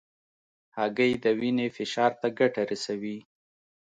هګۍ 0.77 1.11
د 1.23 1.25
وینې 1.39 1.67
فشار 1.75 2.11
ته 2.21 2.27
ګټه 2.39 2.61
رسوي. 2.69 3.17